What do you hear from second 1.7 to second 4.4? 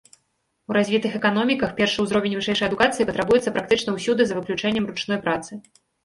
першы ўзровень вышэйшай адукацыі патрабуецца практычна ўсюды за